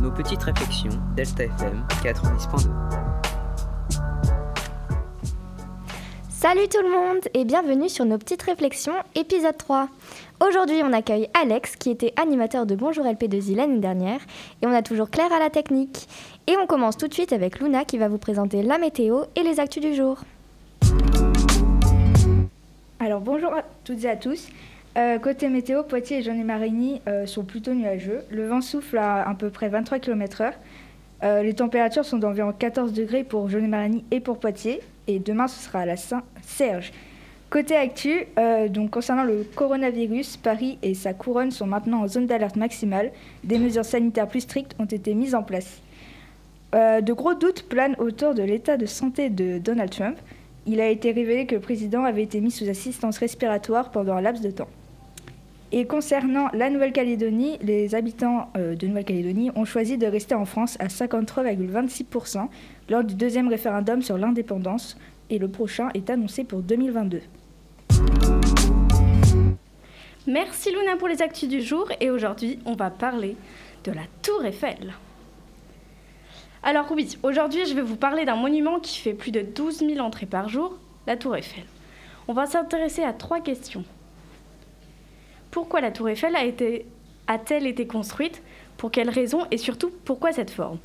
[0.00, 2.70] Nos petites réflexions, Delta FM 90.2.
[6.30, 9.88] Salut tout le monde et bienvenue sur nos petites réflexions, épisode 3.
[10.40, 14.20] Aujourd'hui, on accueille Alex qui était animateur de Bonjour LP2I l'année dernière
[14.62, 16.08] et on a toujours Claire à la technique.
[16.46, 19.42] Et on commence tout de suite avec Luna qui va vous présenter la météo et
[19.42, 20.18] les actus du jour.
[23.00, 24.46] Alors bonjour à toutes et à tous.
[24.98, 28.20] Euh, côté météo, Poitiers et Jean-et-Marigny euh, sont plutôt nuageux.
[28.30, 30.52] Le vent souffle à à peu près 23 km/h.
[31.22, 34.80] Euh, les températures sont d'environ 14 degrés pour Jean-et-Marigny et pour Poitiers.
[35.06, 36.92] Et demain, ce sera à la Saint-Serge.
[37.48, 38.24] Côté actu,
[38.70, 43.12] donc concernant le coronavirus, Paris et sa couronne sont maintenant en zone d'alerte maximale.
[43.44, 45.82] Des mesures sanitaires plus strictes ont été mises en place.
[46.72, 50.16] De gros doutes planent autour de l'état de santé de Donald Trump.
[50.64, 54.22] Il a été révélé que le président avait été mis sous assistance respiratoire pendant un
[54.22, 54.68] laps de temps.
[55.74, 60.76] Et concernant la Nouvelle-Calédonie, les habitants euh, de Nouvelle-Calédonie ont choisi de rester en France
[60.80, 62.48] à 53,26%
[62.90, 64.98] lors du deuxième référendum sur l'indépendance
[65.30, 67.22] et le prochain est annoncé pour 2022.
[70.26, 73.34] Merci Luna pour les actus du jour et aujourd'hui on va parler
[73.84, 74.92] de la Tour Eiffel.
[76.62, 80.00] Alors oui, aujourd'hui je vais vous parler d'un monument qui fait plus de 12 000
[80.00, 81.64] entrées par jour, la Tour Eiffel.
[82.28, 83.84] On va s'intéresser à trois questions.
[85.52, 86.34] Pourquoi la Tour Eiffel
[87.26, 88.42] a-t-elle été construite
[88.78, 90.78] Pour quelles raisons Et surtout, pourquoi cette forme?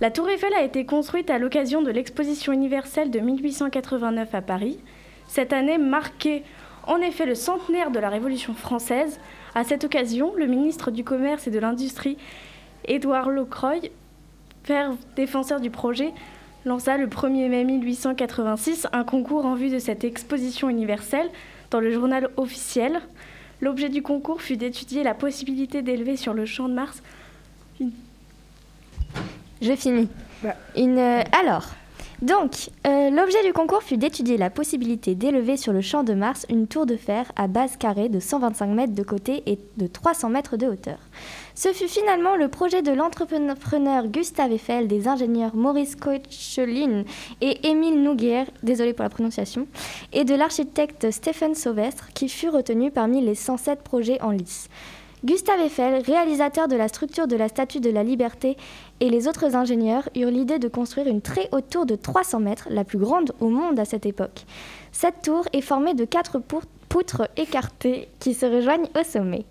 [0.00, 4.78] La Tour Eiffel a été construite à l'occasion de l'exposition universelle de 1889 à Paris.
[5.26, 6.44] Cette année marquait
[6.86, 9.18] en effet le centenaire de la Révolution française.
[9.56, 12.16] À cette occasion, le ministre du Commerce et de l'Industrie,
[12.84, 13.90] Édouard Locroy,
[14.62, 16.12] père défenseur du projet,
[16.64, 21.28] lança le 1er mai 1886 un concours en vue de cette exposition universelle
[21.72, 23.00] dans le journal officiel.
[23.60, 27.02] L'objet du concours fut d'étudier la possibilité d'élever sur le champ de Mars
[29.62, 30.08] Je finis.
[30.42, 30.54] Bah.
[30.76, 31.70] Une, euh, alors,
[32.22, 36.46] donc, euh, l'objet du concours fut d'étudier la possibilité d'élever sur le champ de Mars
[36.48, 40.30] une tour de fer à base carrée de 125 mètres de côté et de 300
[40.30, 40.98] mètres de hauteur.
[41.54, 47.04] Ce fut finalement le projet de l'entrepreneur Gustave Eiffel, des ingénieurs Maurice Koechlin
[47.42, 49.66] et Émile Nouguier, désolé pour la prononciation,
[50.14, 54.70] et de l'architecte Stephen Sauvestre qui fut retenu parmi les 107 projets en lice.
[55.24, 58.56] Gustave Eiffel, réalisateur de la structure de la Statue de la Liberté,
[59.00, 62.68] et les autres ingénieurs eurent l'idée de construire une très haute tour de 300 mètres,
[62.70, 64.44] la plus grande au monde à cette époque.
[64.92, 66.38] Cette tour est formée de quatre
[66.88, 69.46] poutres écartées qui se rejoignent au sommet.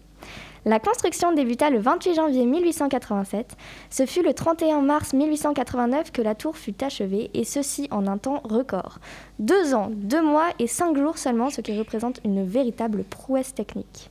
[0.65, 3.55] La construction débuta le 28 janvier 1887.
[3.89, 8.17] Ce fut le 31 mars 1889 que la tour fut achevée, et ceci en un
[8.17, 8.99] temps record.
[9.39, 14.09] Deux ans, deux mois et cinq jours seulement, ce qui représente une véritable prouesse technique.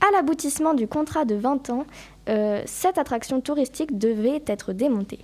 [0.00, 1.84] À l'aboutissement du contrat de 20 ans,
[2.28, 5.18] euh, cette attraction touristique devait être démontée.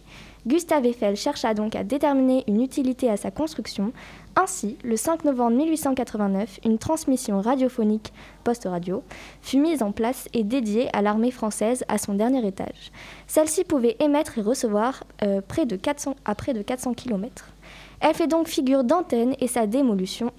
[0.46, 3.92] Gustave Eiffel chercha donc à déterminer une utilité à sa construction.
[4.36, 9.02] Ainsi, le 5 novembre 1889, une transmission radiophonique post-radio
[9.42, 12.90] fut mise en place et dédiée à l'armée française à son dernier étage.
[13.26, 17.52] Celle-ci pouvait émettre et recevoir euh, près de 400, à près de 400 km.
[18.00, 20.32] Elle fait donc figure d'antenne et sa démolition,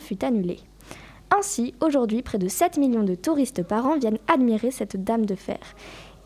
[0.00, 0.58] fut annulée.
[1.36, 5.34] Ainsi, aujourd'hui, près de 7 millions de touristes par an viennent admirer cette dame de
[5.34, 5.58] fer.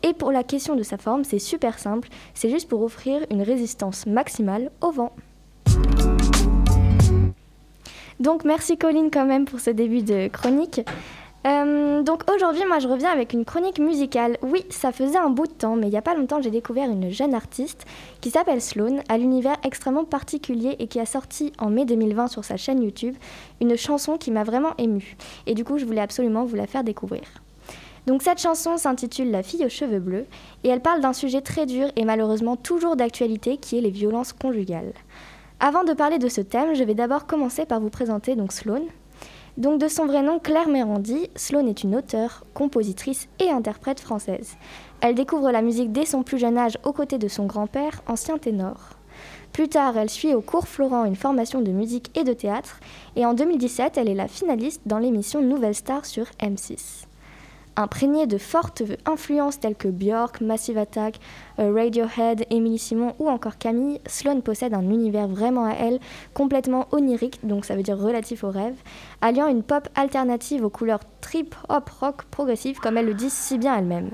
[0.01, 3.41] Et pour la question de sa forme, c'est super simple, c'est juste pour offrir une
[3.41, 5.13] résistance maximale au vent.
[8.19, 10.81] Donc merci Colline quand même pour ce début de chronique.
[11.45, 14.37] Euh, donc aujourd'hui, moi je reviens avec une chronique musicale.
[14.41, 16.89] Oui, ça faisait un bout de temps, mais il n'y a pas longtemps, j'ai découvert
[16.89, 17.85] une jeune artiste
[18.21, 22.45] qui s'appelle Sloane, à l'univers extrêmement particulier et qui a sorti en mai 2020 sur
[22.45, 23.15] sa chaîne YouTube
[23.61, 25.17] une chanson qui m'a vraiment émue.
[25.45, 27.23] Et du coup, je voulais absolument vous la faire découvrir.
[28.05, 30.25] Donc cette chanson s'intitule La fille aux cheveux bleus
[30.63, 34.33] et elle parle d'un sujet très dur et malheureusement toujours d'actualité qui est les violences
[34.33, 34.93] conjugales.
[35.59, 38.83] Avant de parler de ce thème, je vais d'abord commencer par vous présenter donc Sloane.
[39.57, 44.55] Donc de son vrai nom Claire Mérandi, Sloane est une auteure, compositrice et interprète française.
[44.99, 48.39] Elle découvre la musique dès son plus jeune âge aux côtés de son grand-père, ancien
[48.39, 48.97] ténor.
[49.51, 52.79] Plus tard, elle suit au cours Florent une formation de musique et de théâtre,
[53.15, 57.05] et en 2017, elle est la finaliste dans l'émission Nouvelle Star sur M6.
[57.75, 61.19] Imprégnée de fortes influences telles que Björk, Massive Attack,
[61.59, 65.99] euh, Radiohead, Émilie Simon ou encore Camille, Sloane possède un univers vraiment à elle,
[66.33, 68.75] complètement onirique, donc ça veut dire relatif au rêve,
[69.21, 73.57] alliant une pop alternative aux couleurs trip, hop, rock, progressive, comme elle le dit si
[73.57, 74.11] bien elle-même.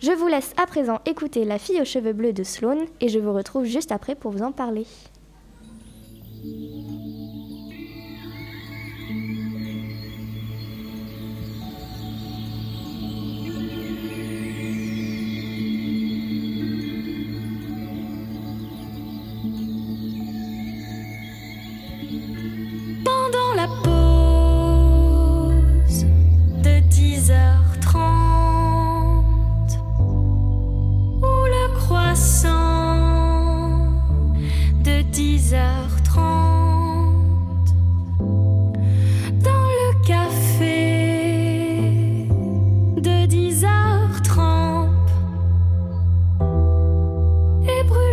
[0.00, 3.20] Je vous laisse à présent écouter La fille aux cheveux bleus de Sloane et je
[3.20, 4.84] vous retrouve juste après pour vous en parler.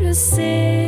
[0.09, 0.78] to say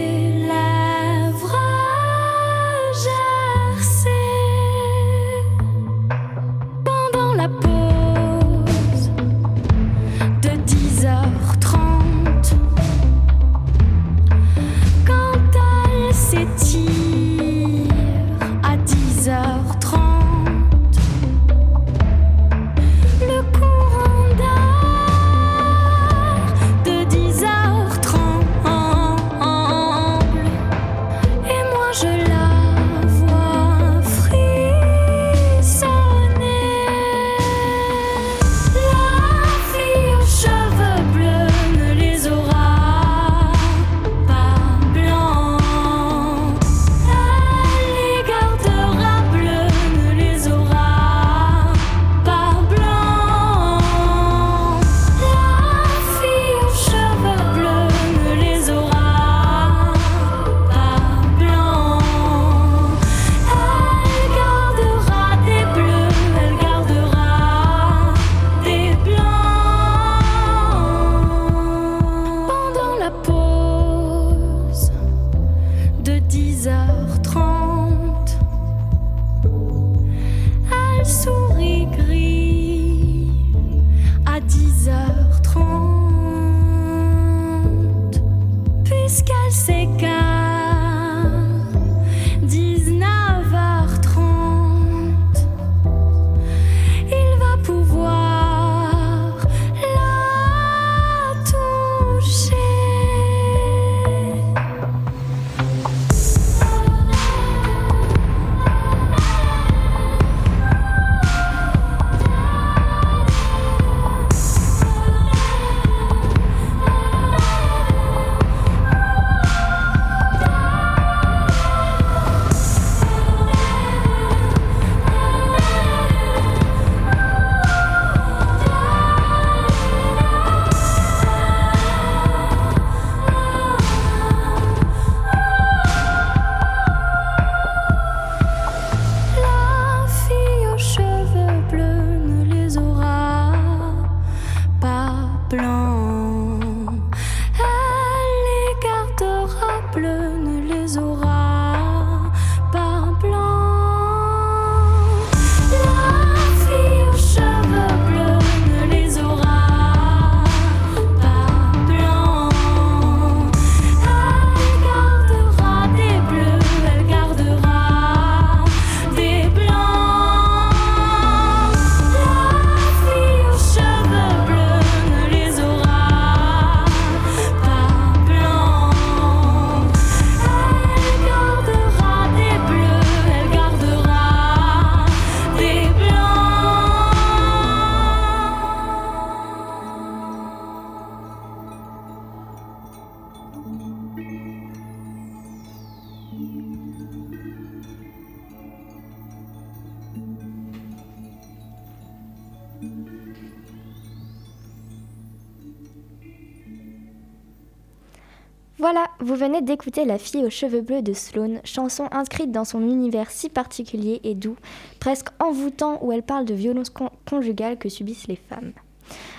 [208.82, 212.82] Voilà, vous venez d'écouter La fille aux cheveux bleus de Sloane, chanson inscrite dans son
[212.82, 214.56] univers si particulier et doux,
[215.00, 216.92] presque envoûtant où elle parle de violences
[217.30, 218.72] conjugales que subissent les femmes.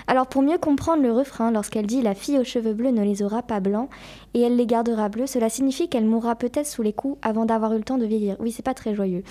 [0.07, 3.21] Alors pour mieux comprendre le refrain, lorsqu'elle dit La fille aux cheveux bleus ne les
[3.21, 3.89] aura pas blancs
[4.33, 7.73] et elle les gardera bleus, cela signifie qu'elle mourra peut-être sous les coups avant d'avoir
[7.73, 8.37] eu le temps de vieillir.
[8.39, 9.23] Oui, c'est pas très joyeux.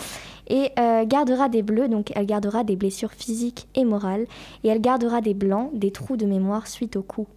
[0.46, 4.26] Et euh, gardera des bleus, donc elle gardera des blessures physiques et morales,
[4.62, 7.28] et elle gardera des blancs, des trous de mémoire suite aux coups.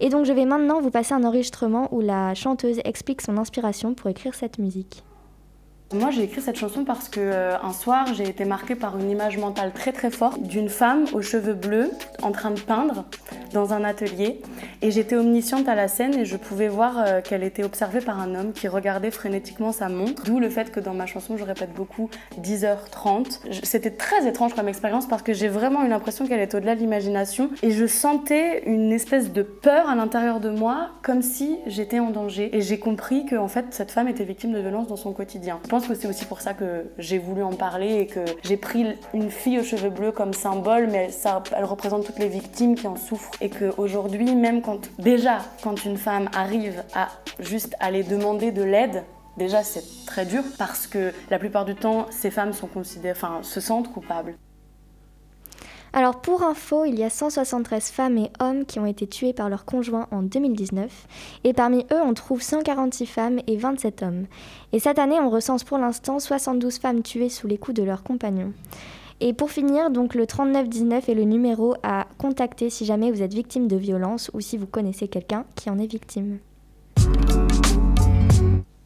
[0.00, 3.92] Et donc je vais maintenant vous passer un enregistrement où la chanteuse explique son inspiration
[3.94, 5.04] pour écrire cette musique.
[5.92, 9.10] Moi, j'ai écrit cette chanson parce que euh, un soir, j'ai été marquée par une
[9.10, 11.90] image mentale très très forte d'une femme aux cheveux bleus
[12.22, 13.06] en train de peindre
[13.52, 14.40] dans un atelier.
[14.82, 18.20] Et j'étais omnisciente à la scène et je pouvais voir euh, qu'elle était observée par
[18.20, 20.22] un homme qui regardait frénétiquement sa montre.
[20.26, 22.08] D'où le fait que dans ma chanson, je répète beaucoup
[22.40, 23.40] 10h30.
[23.64, 26.80] C'était très étrange comme expérience parce que j'ai vraiment eu l'impression qu'elle était au-delà de
[26.80, 31.98] l'imagination et je sentais une espèce de peur à l'intérieur de moi, comme si j'étais
[31.98, 32.56] en danger.
[32.56, 35.58] Et j'ai compris que en fait, cette femme était victime de violence dans son quotidien
[35.86, 39.30] que c'est aussi pour ça que j'ai voulu en parler et que j'ai pris une
[39.30, 42.96] fille aux cheveux bleus comme symbole, mais ça, elle représente toutes les victimes qui en
[42.96, 43.30] souffrent.
[43.40, 47.08] Et qu'aujourd'hui, même quand, déjà, quand une femme arrive à
[47.38, 49.04] juste aller demander de l'aide,
[49.36, 53.40] déjà c'est très dur parce que la plupart du temps, ces femmes sont considérées, enfin,
[53.42, 54.34] se sentent coupables.
[55.92, 59.48] Alors pour info, il y a 173 femmes et hommes qui ont été tués par
[59.48, 61.08] leur conjoint en 2019
[61.44, 64.26] et parmi eux on trouve 146 femmes et 27 hommes.
[64.72, 68.04] Et cette année on recense pour l'instant 72 femmes tuées sous les coups de leurs
[68.04, 68.52] compagnons.
[69.22, 73.34] Et pour finir, donc le 3919 est le numéro à contacter si jamais vous êtes
[73.34, 76.38] victime de violence ou si vous connaissez quelqu'un qui en est victime.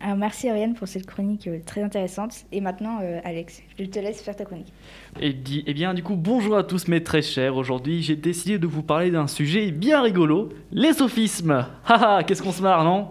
[0.05, 2.45] Alors merci Ariane pour cette chronique euh, très intéressante.
[2.53, 4.71] Et maintenant, euh, Alex, je te laisse faire ta chronique.
[5.19, 5.35] Et,
[5.67, 7.57] eh bien, du coup, bonjour à tous mes très chers.
[7.57, 11.67] Aujourd'hui, j'ai décidé de vous parler d'un sujet bien rigolo, les sophismes.
[11.87, 13.09] Haha, qu'est-ce qu'on se marre, non?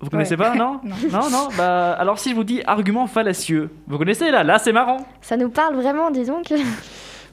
[0.00, 0.38] Vous connaissez Ouais.
[0.46, 0.80] pas, non?
[0.82, 0.96] Non.
[1.12, 1.48] Non, non?
[1.58, 4.42] Bah, alors si je vous dis argument fallacieux, vous connaissez là?
[4.42, 5.06] Là, c'est marrant.
[5.20, 6.50] Ça nous parle vraiment, dis donc.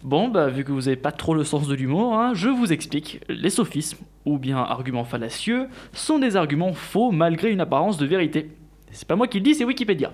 [0.03, 2.73] Bon, bah, vu que vous avez pas trop le sens de l'humour, hein, je vous
[2.73, 3.21] explique.
[3.29, 8.49] Les sophismes, ou bien arguments fallacieux, sont des arguments faux malgré une apparence de vérité.
[8.91, 10.11] C'est pas moi qui le dis, c'est Wikipédia.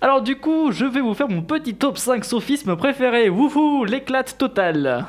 [0.00, 3.28] Alors du coup, je vais vous faire mon petit top 5 sophismes préférés.
[3.28, 5.06] Wouhou, l'éclate totale.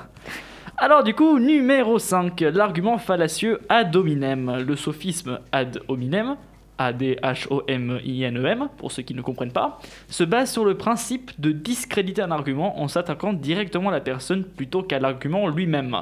[0.78, 4.64] Alors du coup, numéro 5, l'argument fallacieux ad hominem.
[4.68, 6.38] Le sophisme ad hominem,
[6.78, 9.80] A-D-H-O-M-I-N-E-M, E pour ceux qui ne comprennent pas,
[10.10, 14.44] se base sur le principe de discréditer un argument en s'attaquant directement à la personne
[14.44, 15.96] plutôt qu'à l'argument lui-même.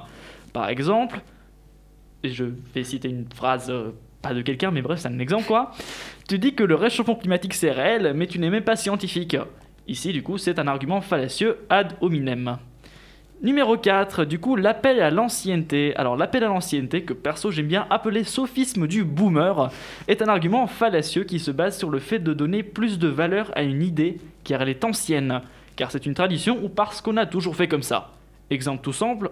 [0.54, 1.22] Par exemple,
[2.24, 3.92] je vais citer une phrase, euh,
[4.22, 5.72] pas de quelqu'un, mais bref, c'est un exemple quoi.
[6.28, 9.38] Tu dis que le réchauffement climatique c'est réel, mais tu n'es même pas scientifique.
[9.88, 12.58] Ici, du coup, c'est un argument fallacieux ad hominem.
[13.42, 15.96] Numéro 4, du coup, l'appel à l'ancienneté.
[15.98, 19.70] Alors, l'appel à l'ancienneté, que perso j'aime bien appeler sophisme du boomer,
[20.08, 23.52] est un argument fallacieux qui se base sur le fait de donner plus de valeur
[23.56, 25.42] à une idée car elle est ancienne,
[25.76, 28.12] car c'est une tradition ou parce qu'on a toujours fait comme ça.
[28.50, 29.30] Exemple tout simple.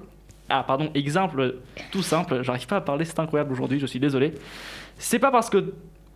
[0.50, 1.56] Ah, pardon, exemple
[1.92, 4.34] tout simple, j'arrive pas à parler, c'est incroyable aujourd'hui, je suis désolé.
[4.98, 5.74] C'est pas parce que.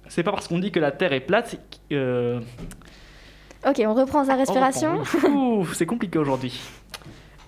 [0.10, 1.58] C'est pas parce qu'on dit que la Terre est plate.
[1.91, 2.39] euh,
[3.65, 5.01] Ok, on reprend sa on respiration.
[5.74, 6.60] c'est compliqué aujourd'hui.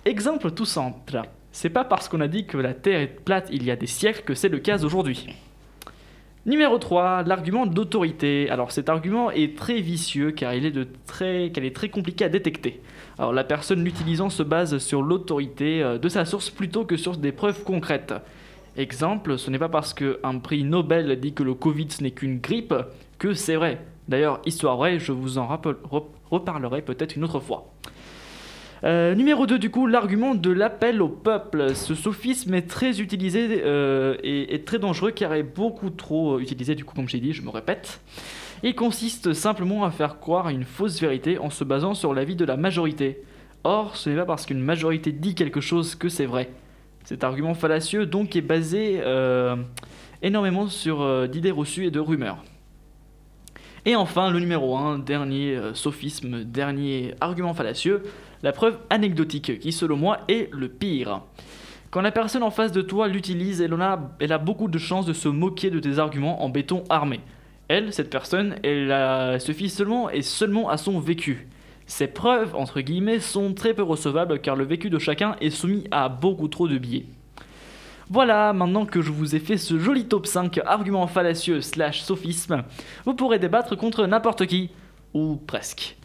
[0.06, 1.20] Exemple tout simple.
[1.52, 3.86] C'est pas parce qu'on a dit que la Terre est plate il y a des
[3.86, 5.26] siècles que c'est le cas aujourd'hui.
[6.46, 8.48] Numéro 3, l'argument d'autorité.
[8.48, 10.72] Alors cet argument est très vicieux car il est
[11.06, 12.80] très, qu'elle est très compliqué à détecter.
[13.18, 17.18] Alors la personne l'utilisant se base sur l'autorité euh, de sa source plutôt que sur
[17.18, 18.14] des preuves concrètes.
[18.78, 22.38] Exemple, ce n'est pas parce qu'un prix Nobel dit que le Covid ce n'est qu'une
[22.38, 22.74] grippe
[23.18, 23.84] que c'est vrai.
[24.08, 25.46] D'ailleurs, histoire vraie, je vous en
[26.30, 27.70] reparlerai peut-être une autre fois.
[28.82, 31.74] Euh, numéro 2 du coup, l'argument de l'appel au peuple.
[31.74, 36.74] Ce sophisme est très utilisé euh, et, très dangereux car est beaucoup trop euh, utilisé
[36.74, 38.00] du coup comme j'ai dit, je me répète.
[38.62, 42.44] Il consiste simplement à faire croire une fausse vérité en se basant sur l'avis de
[42.44, 43.22] la majorité.
[43.64, 46.50] Or, ce n'est pas parce qu'une majorité dit quelque chose que c'est vrai.
[47.04, 49.02] Cet argument fallacieux donc est basé
[50.22, 52.42] énormément sur d'idées reçues et de rumeurs.
[53.86, 58.02] Et enfin, le numéro 1, dernier euh, sophisme, dernier argument fallacieux,
[58.42, 61.22] la preuve anecdotique, qui selon moi est le pire.
[61.90, 65.12] Quand la personne en face de toi l'utilise, elle, a, elle beaucoup de chances de
[65.12, 67.20] se moquer de tes arguments en béton armé.
[67.68, 71.48] Elle, cette personne, elle a- se fie seulement et seulement à son vécu.
[71.86, 75.84] Ces preuves, entre guillemets, sont très peu recevables car le vécu de chacun est soumis
[75.90, 77.06] à beaucoup trop de biais.
[78.12, 82.64] Voilà, maintenant que je vous ai fait ce joli top 5 arguments fallacieux slash sophisme,
[83.04, 84.70] vous pourrez débattre contre n'importe qui,
[85.14, 85.96] ou presque.